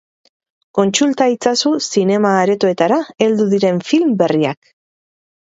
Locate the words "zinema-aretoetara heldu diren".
1.89-3.79